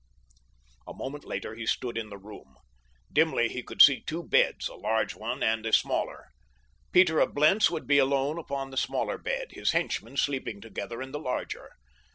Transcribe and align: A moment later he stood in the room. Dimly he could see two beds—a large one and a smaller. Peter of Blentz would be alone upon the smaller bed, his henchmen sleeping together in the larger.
A 0.87 0.95
moment 0.95 1.25
later 1.25 1.53
he 1.53 1.67
stood 1.67 1.95
in 1.95 2.09
the 2.09 2.17
room. 2.17 2.55
Dimly 3.13 3.49
he 3.49 3.61
could 3.61 3.83
see 3.83 4.01
two 4.01 4.23
beds—a 4.23 4.73
large 4.73 5.13
one 5.15 5.43
and 5.43 5.63
a 5.63 5.71
smaller. 5.71 6.29
Peter 6.91 7.19
of 7.19 7.35
Blentz 7.35 7.69
would 7.69 7.85
be 7.85 7.99
alone 7.99 8.39
upon 8.39 8.71
the 8.71 8.77
smaller 8.77 9.19
bed, 9.19 9.49
his 9.51 9.73
henchmen 9.73 10.17
sleeping 10.17 10.59
together 10.59 11.03
in 11.03 11.11
the 11.11 11.19
larger. 11.19 11.73